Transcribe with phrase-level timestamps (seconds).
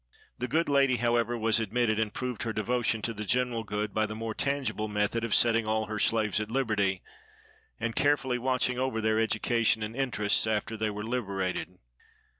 [0.39, 4.07] The good lady, however, was admitted, and proved her devotion to the general good by
[4.07, 7.03] the more tangible method of setting all her slaves at liberty,
[7.79, 11.77] and carefully watching over their education and interests after they were liberated.